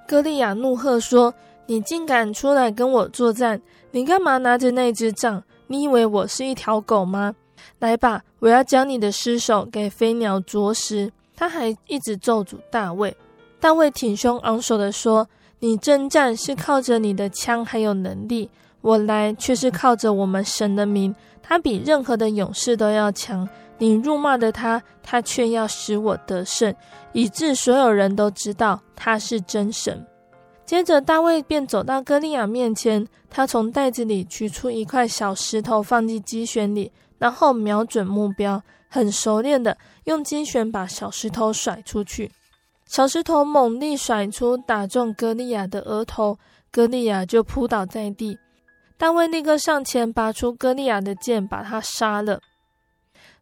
[0.06, 1.34] 歌利亚怒喝说
[1.66, 3.62] ：“你竟敢出来跟我作战？
[3.92, 5.42] 你干嘛拿着那支杖？
[5.68, 7.34] 你以为我是一条狗吗？”
[7.80, 11.10] 来吧，我要将你的尸首给飞鸟啄食。
[11.38, 13.16] 他还一直咒诅大卫。
[13.62, 15.26] 大卫挺胸昂首地说
[15.60, 18.50] ：“你征战是靠着你的枪还有能力，
[18.82, 21.16] 我来却是靠着我们神的名。
[21.42, 23.48] 他比任何的勇士都要强。
[23.78, 26.74] 你辱骂的他，他却要使我得胜，
[27.14, 30.06] 以致所有人都知道他是真神。”
[30.66, 36.92] 接着，大卫便走到歌利亚面前，他从袋子里取出一块小石头，放进机旋里。
[37.20, 42.32] 然后瞄准目标，很熟练的用机旋把小石头甩出去。
[42.86, 46.38] 小石头猛力甩出，打中歌利亚的额头，
[46.72, 48.38] 歌利亚就扑倒在地。
[48.98, 52.42] 大卫立刻上前拔出歌利亚的剑，把他杀了。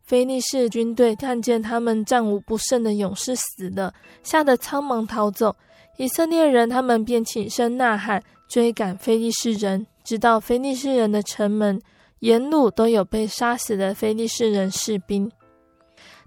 [0.02, 5.56] 非利士军队看见他们战无不胜的勇士死了，吓得仓忙逃走。
[5.98, 11.82] 以色列人他们便起身呐喊，追赶非利士人，直到非利士人的城门。
[12.20, 15.32] 沿路都有被杀死的非利士人士兵。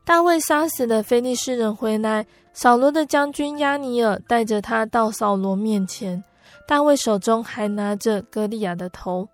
[0.04, 6.24] 大卫杀死了非利士人回来，扫罗的将军押尼尔带着他到扫罗面前。
[6.68, 9.26] 大卫手中还拿着歌利亚的头。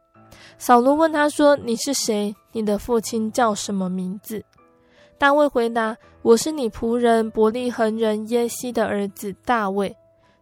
[0.57, 2.33] 扫罗问他说：“你是谁？
[2.53, 4.45] 你的父亲叫什么名字？”
[5.19, 9.97] 大卫回答：“我是你仆人伯利恒人耶西的儿子大卫。”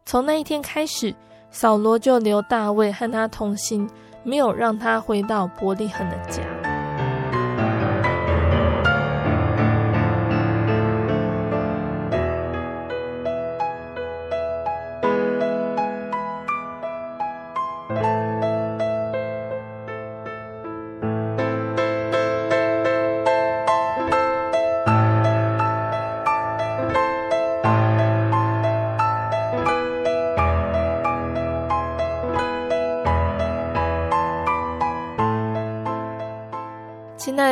[0.05, 1.14] 从那一天开始，
[1.51, 3.88] 扫罗就留大卫和他同行。
[4.22, 6.61] 没有让他回到伯利恒的家。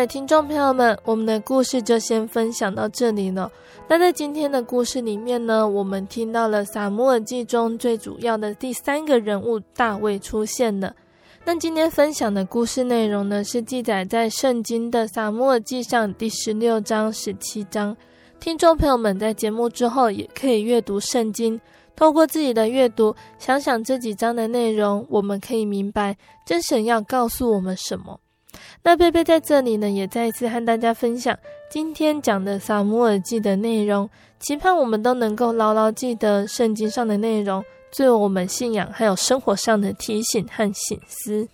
[0.07, 3.51] 听众朋友们，我们的故事就先分享到这里了。
[3.89, 10.95] 那在今天的故事里面呢，我们听到了撒母耳记中最主要的第三个人物大卫出现了。
[11.45, 17.97] 那今天分享的故事内容呢，是记载在圣经的撒母耳记上第十六章、十七章。
[18.39, 21.61] 听众朋友们在节目之后也可以阅读圣经，
[21.97, 28.21] 透过自己的阅读，想想这几章的内容，我们可以明白真神要告诉我们什么。
[28.83, 31.37] 那贝贝在这里呢，也再一次和大家分享
[31.71, 41.49] 今天讲的撒母耳记的内容，期盼我们都能够牢牢记得圣经上的内容，作为我们信仰还有生活上的提醒和省思。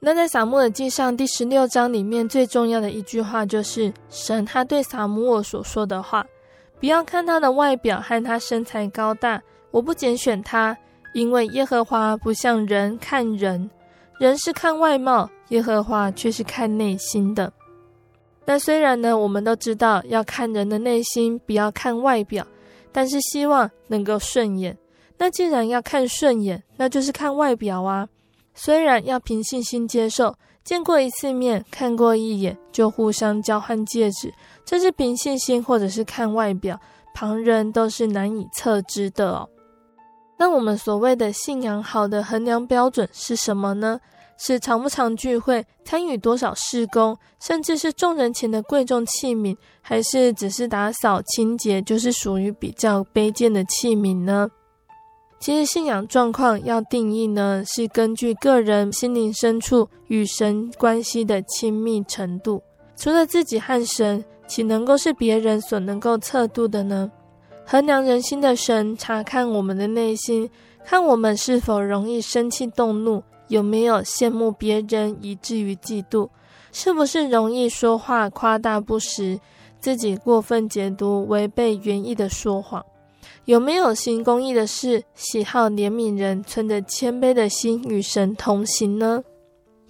[0.00, 6.26] 那在撒母耳记上第十六章里面最重要的一句话，就是神他对撒母耳所说的话：
[6.80, 9.40] 不要看他的外表和他身材高大，
[9.70, 10.76] 我不拣选他，
[11.14, 13.70] 因为耶和华不像人看人。
[14.18, 17.52] 人是看外貌，耶和华却是看内心的。
[18.44, 22.44] 那虽然呢，我们都知道要看人的内心，不要看外表，
[22.90, 24.76] 但是希望能够顺眼。
[25.18, 28.08] 那既然要看顺眼，那就是看外表啊。
[28.54, 30.34] 虽然要凭信心接受，
[30.64, 34.32] 见过一次面，看过一眼就互相交换戒指，
[34.64, 36.80] 这是凭信心或者是看外表，
[37.14, 39.48] 旁人都是难以测知的哦。
[40.38, 44.00] 那我们所谓的信仰好的衡量标准是什么呢？
[44.44, 54.48] 是常不常聚会，参与多少事工，甚至是众人前的贵重器皿，还是只是打扫清洁，就是属于比较卑贱的器皿呢？
[55.38, 62.60] 其实信仰状况要定义呢，是根据个人心灵深处与神关系的亲密程度。
[62.96, 67.08] 除了自己和神，岂能够是别人所能够测度的呢？
[67.64, 70.50] 衡量人心的神，查看我们的内心，
[70.84, 73.22] 看我们是否容易生气动怒，
[73.52, 76.30] 有没有羡慕别人以至于嫉妒，
[76.72, 79.38] 是不是容易说话夸大不实，
[79.78, 82.82] 自己过分解读违背原意的说谎。
[83.44, 89.22] 有没有行公益的事，喜好怜悯人，存着谦卑的心与神同行呢？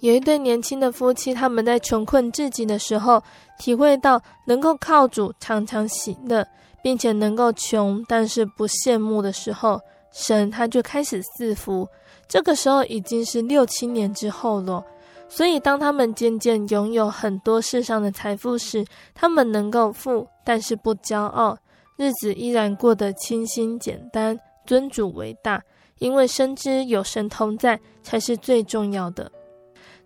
[0.01, 3.23] 有一对年轻的夫妻，他们在穷困至极的时候，
[3.57, 6.45] 体会到能够靠主常常喜乐，
[6.83, 9.79] 并且能够穷但是不羡慕的时候，
[10.11, 11.87] 神他就开始赐福。
[12.33, 14.83] 这个时候已经是六七年之后了，
[15.29, 21.55] 所以当他们渐渐拥有很多世上的财富时，他们能够富，但是不骄傲。
[21.95, 25.61] 日子依然过得清新简单，尊主为大，
[25.99, 29.31] 因为深知有神同在才是最重要的。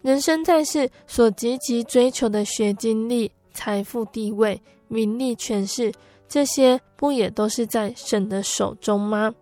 [0.01, 5.93] 人生在世所积极追求的学经历、财富、地位、名利、权势，
[6.28, 9.34] 这些不也都是在神的手中吗？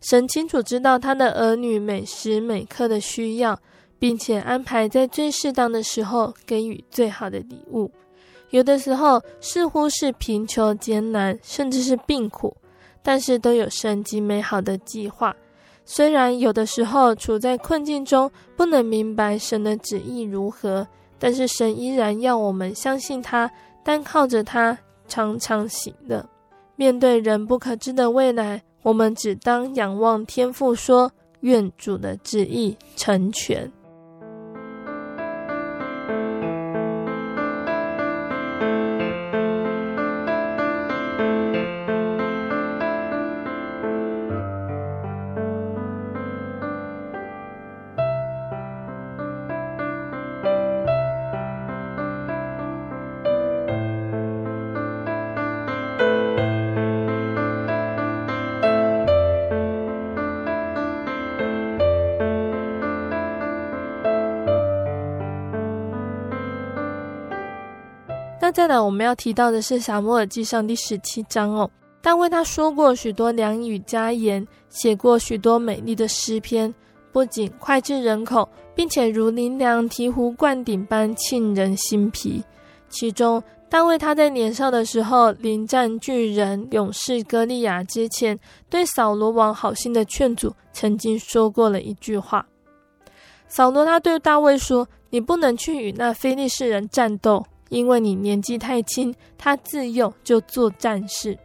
[0.00, 3.58] 神清楚知道他的儿女每时每刻的需要，
[3.98, 7.90] 并且安排在最适当的时候给予最好的礼物。
[8.50, 12.56] 有的时候似乎是贫穷艰难，甚至是病苦，
[13.02, 15.34] 但是都有神极美好的计划。
[15.84, 20.86] 虽然有的时候处在困境中，不能明白神的旨意如何，
[21.18, 23.50] 但是神依然要我们相信他，
[23.82, 24.78] 单靠着他
[25.08, 26.24] 常常喜乐。
[26.76, 31.10] 面对人不可知的未来，我们只当仰望天父，说：
[31.40, 33.70] 愿主的旨意成全。
[68.58, 71.70] 再来，我们要提到的是《撒母耳记上》第十七章哦。
[72.02, 76.74] 大卫他说过许多良语佳言，写过许多美丽的诗篇，
[77.12, 82.42] 不仅脍炙人口，并且如林良、醍醐灌顶般沁人心脾。
[82.88, 88.36] 其中，大卫他在年少的时候，临战巨人勇士歌利亚之前，
[88.68, 92.44] 对扫罗王好心的劝阻，曾经说过了一句话：
[93.46, 101.38] 扫罗他对大卫说：“你不能去与那非利士人战斗。”因为你年纪太轻，他自幼就做战士。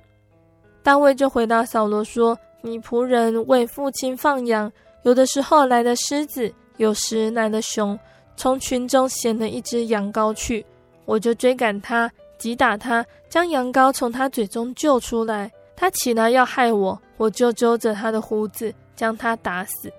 [0.81, 4.71] 大卫就回答扫罗说：“你仆人为父亲放羊，
[5.03, 7.97] 有的时候来了狮子，有时来了熊，
[8.35, 10.65] 从群中衔了一只羊羔去，
[11.05, 15.51] 我就追赶他，击打他，将羊羔从他嘴中救出来。
[15.75, 19.91] 他起来要害我，我就揪着他的胡子，将他打死。”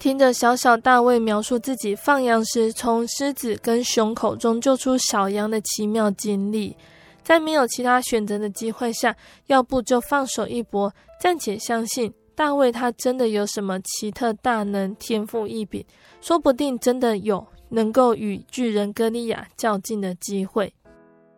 [0.00, 6.74] 听着小小大卫描述自己放羊时从狮子跟熊口中救出小羊的奇妙经历，
[7.22, 9.14] 在没有其他选择的机会下，
[9.48, 10.90] 要不就放手一搏，
[11.20, 15.84] 暂且相信大卫他真的有什么奇特大能、天赋异禀，
[16.22, 20.72] 说不定真的有能够与巨人歌利亚较劲的机会。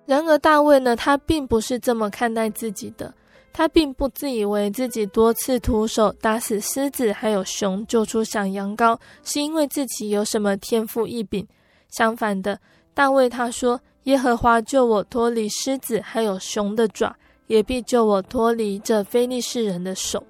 [0.06, 3.12] 然而大卫呢，他并不是这么看待自己的。
[3.52, 11.46] 他并不自以为自己多次徒手打死狮子，还有熊，救出小羊羔，是因为自己有什么天赋异禀。
[11.90, 12.58] 相反的，
[12.94, 17.14] 大卫他说：“耶和华救我脱离狮子还有熊的爪，
[17.46, 20.24] 也必救我脱离这非利士人的手。”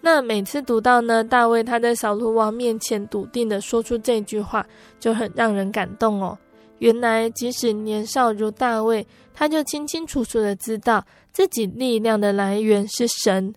[0.00, 4.66] 那每次读到呢，大卫他在扫罗王面前笃定的说出这句话，
[4.98, 6.36] 就很让人感动哦。
[6.78, 13.54] 原来，即使年少如大卫，他就清清楚楚的知道自己力量的来源是神。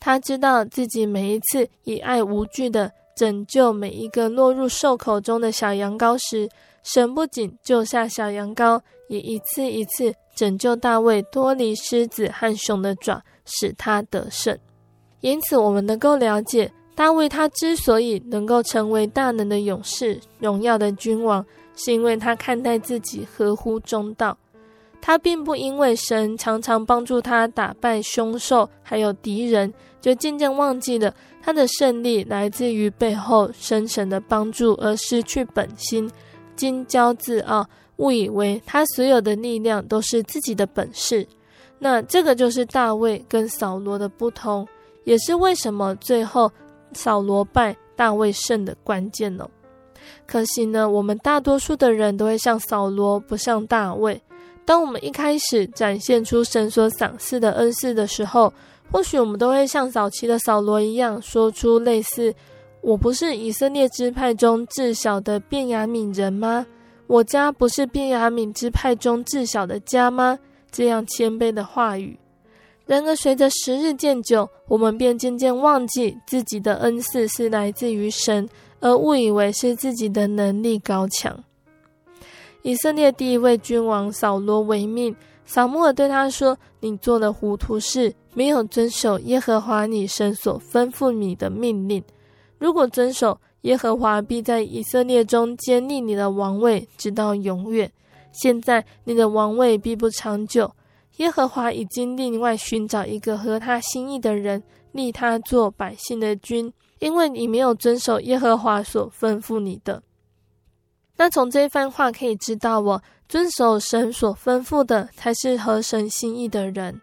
[0.00, 6.48] 他知道自己每一次以爱无惧的拯救每一个落入兽口中的小羊羔时，
[6.82, 14.58] 神不仅救下小羊羔，也一次一次拯救大卫脱离狮子和熊的爪，使他得胜。
[15.20, 21.44] 因此，我们能够了解大卫他之所以能够成为大能的勇士、荣耀的君王，
[21.76, 24.36] 是因为他看待自己合乎中道。
[25.00, 36.10] 他并不因为神常常帮助他打败凶兽还有敌人，就渐渐忘记了他的胜利来自于背后深神的帮助，而失去本心，
[36.56, 37.66] 矜骄自傲，
[37.96, 41.26] 误以为他所有的力量都是自己的本事。
[41.78, 44.66] 那这个就是大卫跟扫罗的不同。
[45.04, 46.50] 也是为什么最后
[46.94, 49.46] 扫罗败，大卫胜的关键呢？
[50.26, 54.20] 可惜呢，我们大多数的人都会像扫罗，不像大卫。
[54.64, 58.52] 当我们一开始展现出神所赏赐的恩赐的时候，
[58.90, 62.34] 或许我们都会像早期的扫罗一样，说出类似
[62.80, 66.66] “我不是以色列支派中至小的便雅悯人吗？
[67.06, 70.38] 我家不是便雅悯支派中至小的家吗？”
[70.72, 72.18] 这样谦卑的话语。
[72.86, 78.48] 然而，随着时日渐久，我们便渐渐忘记自己的恩赐是来自于神，
[78.84, 81.42] 而误以为是自己的能力高强。
[82.60, 85.16] 以色列第一位君王扫罗违命，
[85.46, 92.04] 撒母耳对他说：“你做了糊涂事，没有遵守耶和华你神所吩咐你的命令。
[92.58, 97.90] 如果遵守，耶和华必在以色列中坚立你的王位，直到永远。
[98.32, 100.70] 现在你的王位必不长久。”
[101.16, 104.62] 耶和华已经另外寻找一个合他心意的人，
[104.92, 106.70] 立他做百姓的君，
[107.04, 110.02] 因为你没有遵守耶和华所吩咐你的。
[111.16, 117.02] 那从这番话可以知道，我遵守神所吩咐的，才是合神心意的人。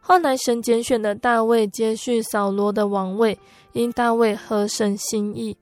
[0.00, 3.38] 后来神拣选的大卫接续扫罗的王位，
[3.72, 5.56] 因大卫合神心意。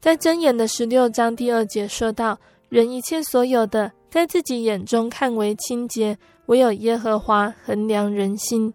[0.00, 8.74] 在箴言的十六章第二节说道：“人一切所有的，在自己眼中看为清洁。”唯有耶和华衡量人心。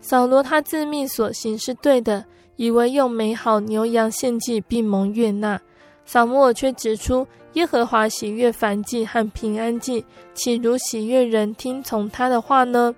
[0.00, 2.24] 扫罗他自命所行是对的，
[2.62, 5.60] 以为用美好牛羊献祭必蒙悦纳。
[6.04, 12.94] 撒母耳却指出，耶和华喜悦燔祭和平安祭，岂如喜悦人听从他的话呢？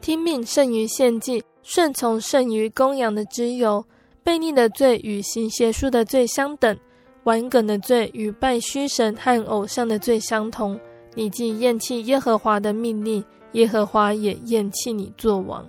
[0.00, 3.84] 听命胜于献祭，顺从胜于供羊的脂油。
[4.24, 6.78] 悖逆的罪与行邪术的罪相等，
[7.24, 10.78] 顽梗的罪与拜虚神和偶像的罪相同。
[11.16, 13.24] 你既厌弃耶和华的命令，
[13.54, 15.68] 耶和华也厌弃你作王。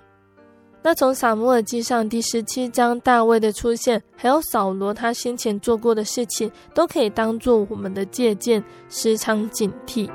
[0.85, 10.07] 那从撒母耳记上第十七章大卫的出现，还有扫罗他先前做过的事情，都可以当做我们的借鉴，时常警惕。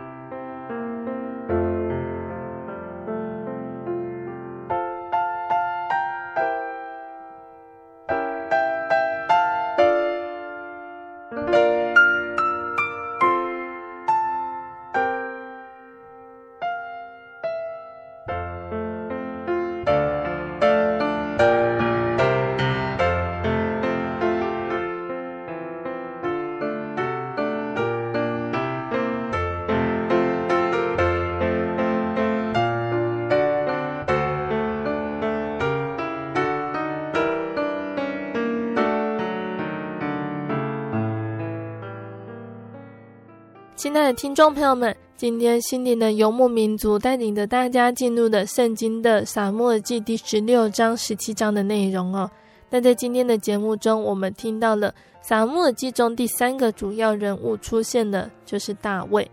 [44.13, 52.29] 听众朋友们，今天心灵的游牧民族带领着大家进入了圣经的撒母耳记第十六章、十七章的内容哦。
[52.71, 54.93] 那在今天的节目中，我们听到了
[55.23, 59.31] 撒母耳记中第三个主要人物出现的，就是大卫。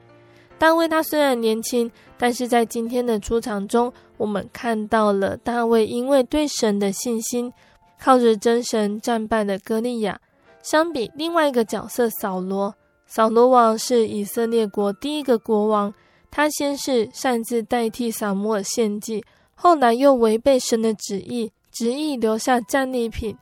[0.59, 7.51] 大卫他虽然年轻，但是在今天的出场中，我们看到了大卫因为对神的信心，
[7.99, 10.19] 靠着真神战败了歌利亚。
[10.61, 12.75] 相比另外一个角色扫罗。
[13.07, 15.93] 扫罗王是以色列国第一个国王，
[16.29, 19.23] 他先是擅自代替撒母耳献祭，
[19.55, 23.35] 后来又违背神的旨意，执意留下战利品，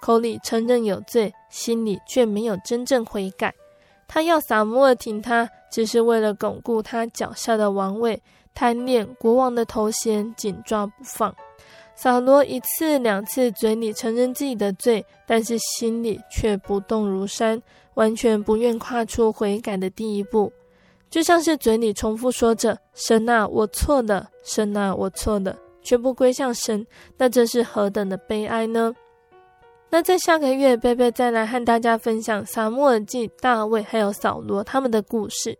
[0.00, 3.54] 口里承认有罪，心里却没有真正悔改。
[4.08, 8.20] 他要撒母耳挺他，只是为了巩固他脚下的王位，
[8.52, 11.34] 贪恋国王的头衔，紧抓不放。
[11.94, 17.62] 扫罗一次两次嘴里承认自己的罪，但是心里却不动如山。
[17.94, 20.52] 完全不愿跨出悔改的第一步，
[21.10, 26.86] 就像是嘴里重复说着“神啊，我错了，神啊，我错了”，却不归向神，
[27.16, 28.94] 那这是何等的悲哀呢？
[29.90, 35.58] 那在下个月，贝贝再来和大家分享撒母耳记、大卫还有扫罗他们的故事。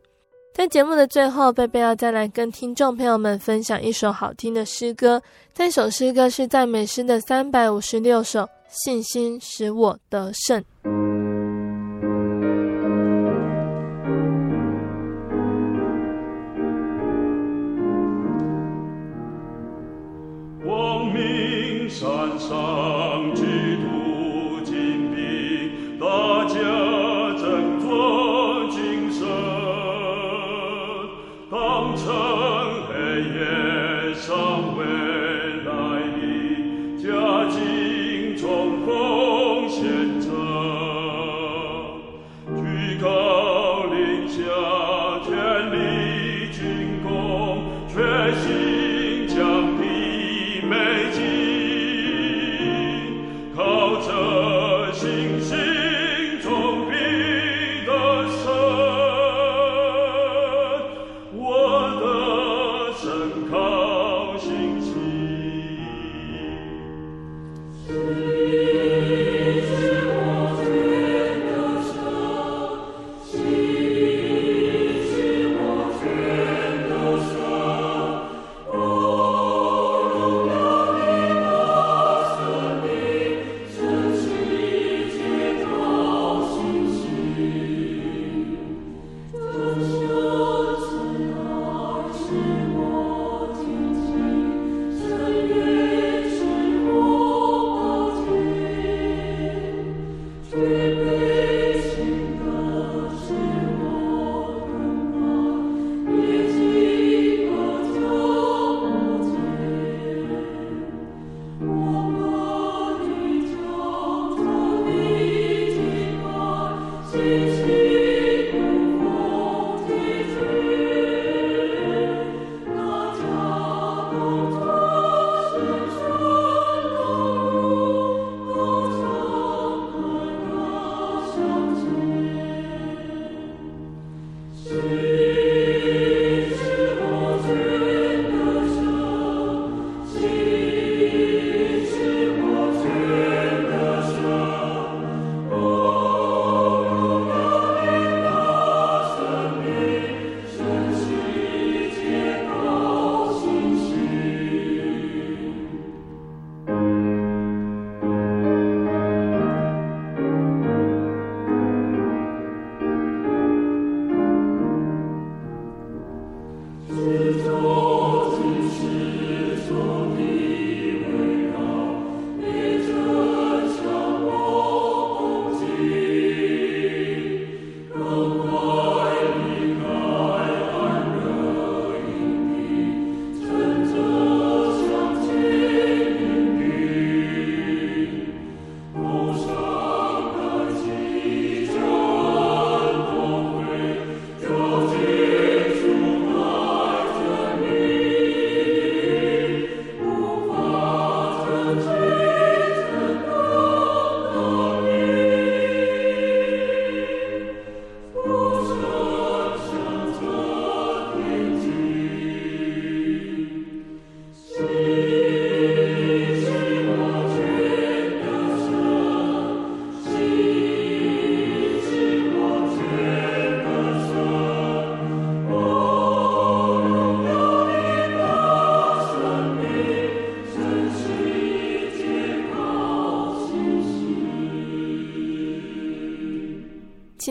[0.54, 5.20] 在节目的最后，贝贝要再来跟听众朋友们分享一首好听的诗歌。
[5.52, 10.62] 这首诗歌是赞美诗的三百五十六首，《信心使我得胜》。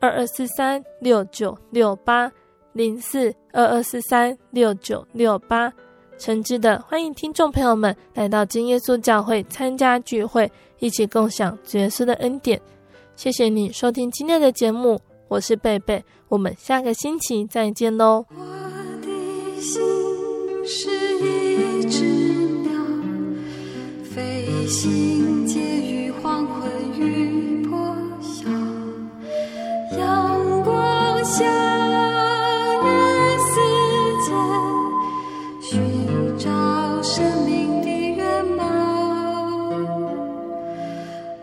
[0.00, 2.30] 二二四三六九六八
[2.72, 5.72] 零四二二四三六九六八，
[6.18, 12.60] 诚挚的欢迎听众朋友们来到真耶稣教会参加聚会，一起共享主耶稣的恩典。
[13.14, 18.26] 谢谢你收听今天的节目，我是贝贝，我们下个星期再见喽。
[18.28, 18.44] 我
[19.00, 19.80] 的心
[20.66, 20.90] 是
[21.20, 22.04] 一只
[22.62, 22.72] 鸟，
[24.04, 25.45] 飞行
[31.36, 32.88] 校园
[33.38, 33.52] 世
[34.24, 34.28] 界，
[35.60, 35.68] 寻
[36.38, 36.48] 找
[37.02, 37.86] 生命的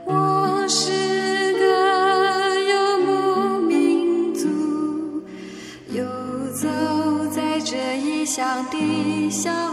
[0.06, 1.64] 我是个
[2.72, 2.74] 游
[3.06, 4.48] 牧民族，
[5.92, 6.04] 游
[6.56, 6.68] 走
[7.30, 9.73] 在这异乡的小。